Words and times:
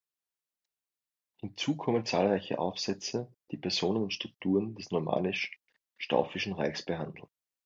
Hinzu 1.35 1.75
kommen 1.77 2.07
zahlreiche 2.07 2.57
Aufsätze, 2.57 3.31
die 3.51 3.57
Personen 3.57 4.01
und 4.01 4.11
Strukturen 4.15 4.73
des 4.73 4.89
normannisch-staufischen 4.89 6.53
Reichs 6.53 6.81
behandeln. 6.83 7.27